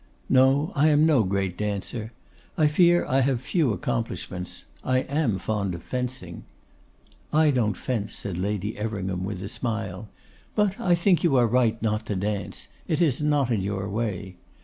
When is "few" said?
3.39-3.71